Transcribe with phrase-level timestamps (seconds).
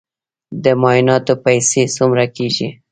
[0.63, 2.67] د معایناتو پیسې څومره کیږي؟